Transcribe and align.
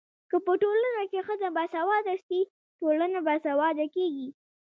که 0.29 0.37
په 0.45 0.53
ټولنه 0.61 1.01
کي 1.11 1.19
ښځه 1.27 1.47
باسواده 1.55 2.15
سي 2.25 2.39
ټولنه 2.79 3.19
باسواده 3.27 3.85
کيږي. 3.95 4.27